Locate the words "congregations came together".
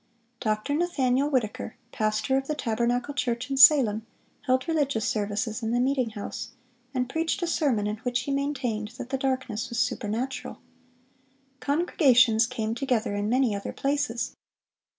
11.59-13.13